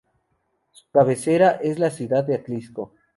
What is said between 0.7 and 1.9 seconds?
Su cabecera es